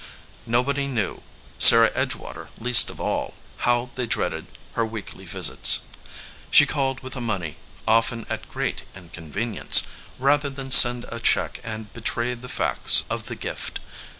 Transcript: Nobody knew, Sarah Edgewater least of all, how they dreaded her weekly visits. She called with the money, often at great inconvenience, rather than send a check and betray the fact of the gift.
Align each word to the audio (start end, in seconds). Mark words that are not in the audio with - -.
Nobody 0.47 0.87
knew, 0.87 1.21
Sarah 1.59 1.91
Edgewater 1.91 2.49
least 2.59 2.89
of 2.89 2.99
all, 2.99 3.35
how 3.57 3.91
they 3.93 4.07
dreaded 4.07 4.47
her 4.73 4.83
weekly 4.83 5.25
visits. 5.25 5.81
She 6.49 6.65
called 6.65 7.01
with 7.01 7.13
the 7.13 7.21
money, 7.21 7.57
often 7.87 8.25
at 8.27 8.49
great 8.49 8.81
inconvenience, 8.95 9.83
rather 10.17 10.49
than 10.49 10.71
send 10.71 11.05
a 11.09 11.19
check 11.19 11.61
and 11.63 11.93
betray 11.93 12.33
the 12.33 12.49
fact 12.49 13.05
of 13.11 13.27
the 13.27 13.35
gift. 13.35 13.79